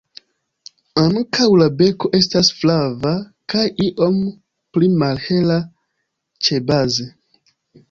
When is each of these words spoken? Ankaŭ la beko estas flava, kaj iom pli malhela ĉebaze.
Ankaŭ 1.01 1.45
la 1.61 1.67
beko 1.81 2.09
estas 2.19 2.49
flava, 2.61 3.13
kaj 3.55 3.67
iom 3.91 4.19
pli 4.79 4.91
malhela 5.05 5.61
ĉebaze. 6.49 7.09